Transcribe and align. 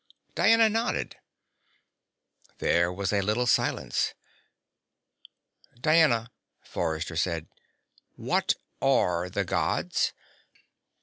Diana 0.33 0.67
nodded. 0.67 1.17
There 2.57 2.91
was 2.91 3.13
a 3.13 3.21
little 3.21 3.45
silence. 3.45 4.15
"Diana," 5.79 6.31
Forrester 6.63 7.15
said, 7.15 7.45
"what 8.15 8.55
are 8.81 9.29
the 9.29 9.45
Gods?" 9.45 10.13